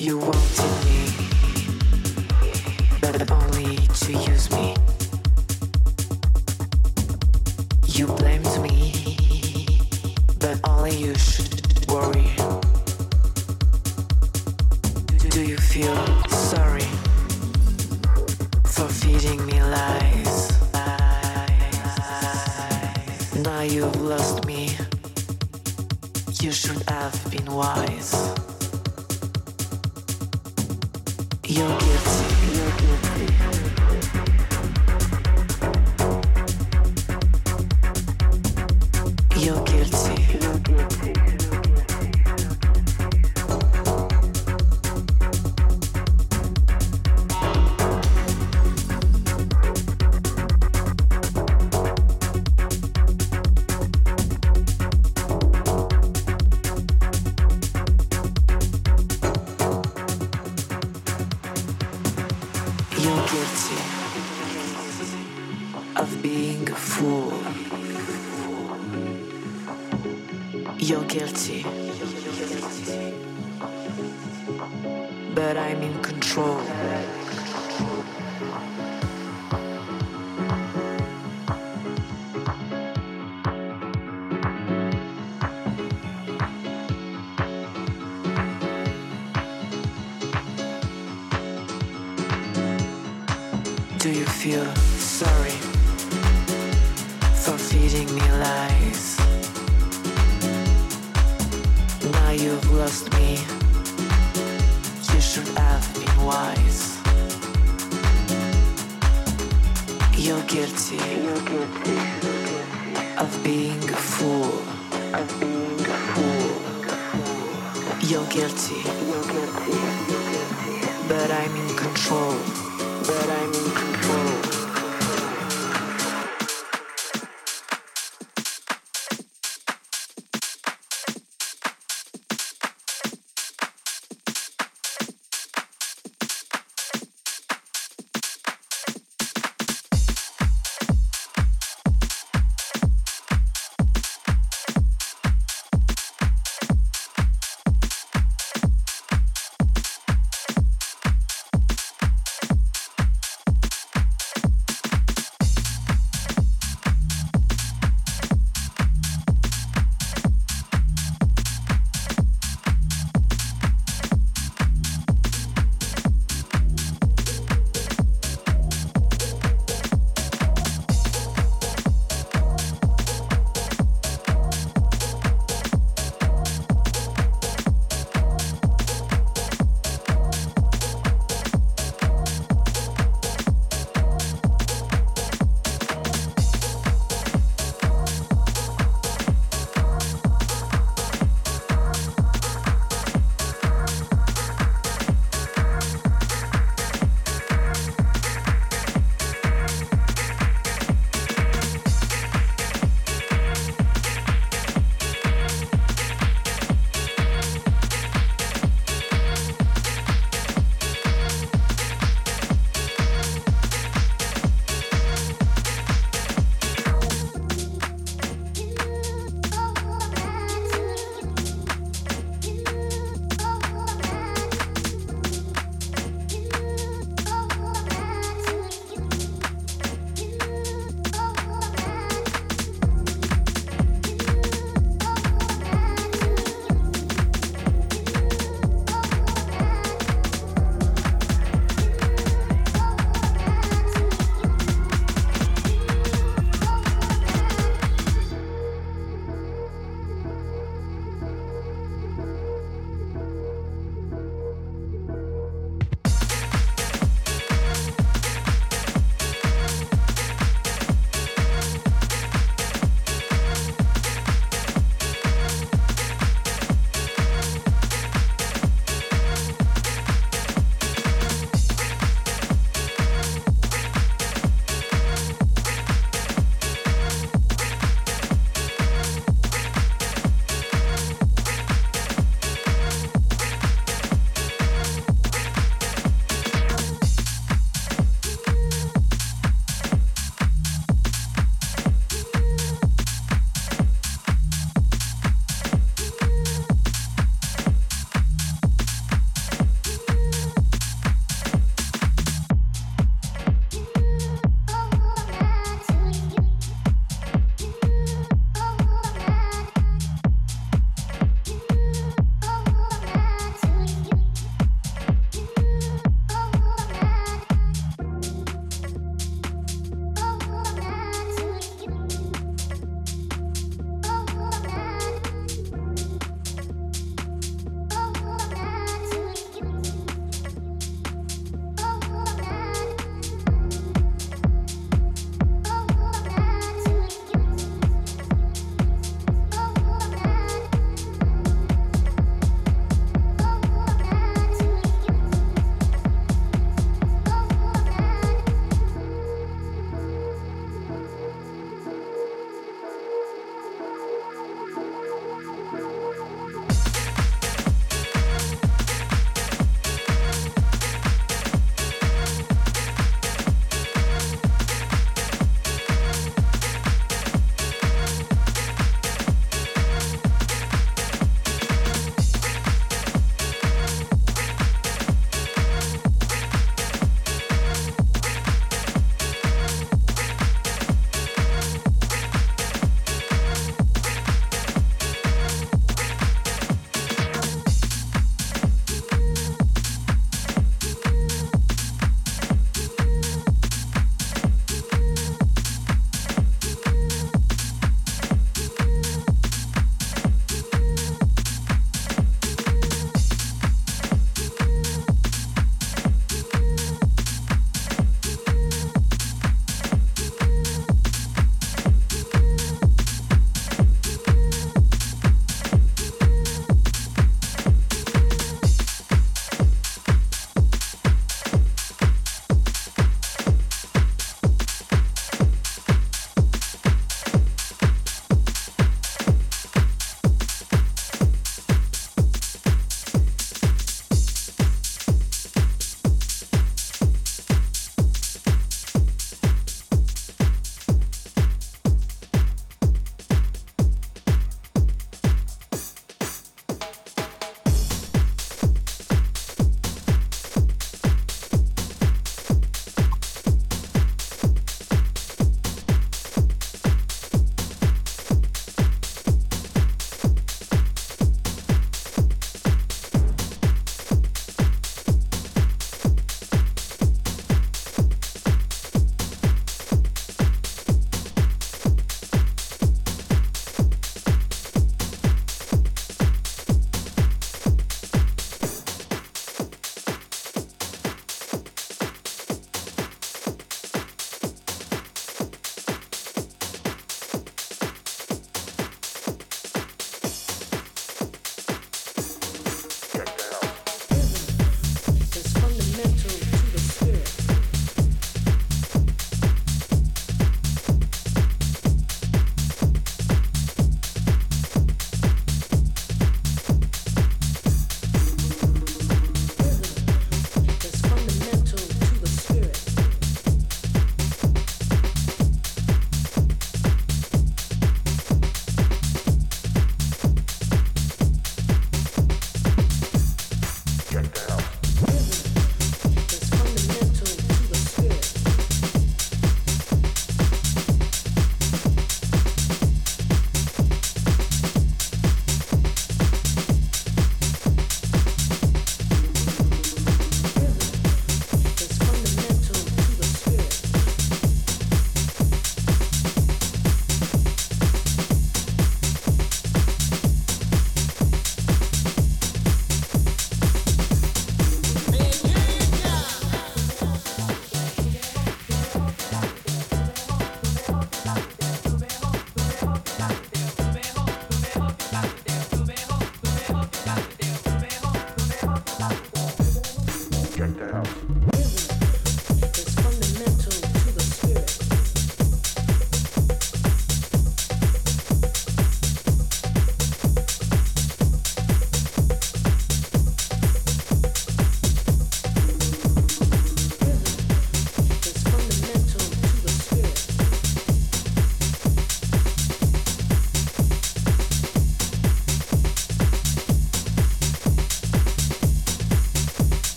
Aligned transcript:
You 0.00 0.16
want 0.16 0.39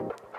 Il 0.00 0.29